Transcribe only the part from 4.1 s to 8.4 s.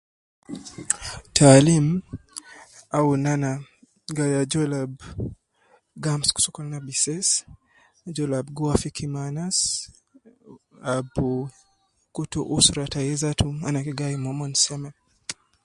gai ajol ab gi amsuku sokolna bises, ajol